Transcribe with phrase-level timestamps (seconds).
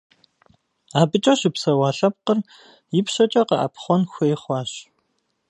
[0.99, 2.39] АбыкӀэ щыпсэуа лъэпкъыр
[2.99, 4.71] ипщэкӀэ къэӀэпхъуэн хуей хъуащ.